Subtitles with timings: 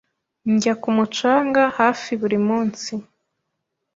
[0.53, 2.93] Njya ku mucanga hafi buri munsi.